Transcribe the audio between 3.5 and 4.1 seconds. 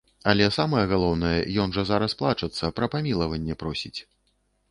просіць.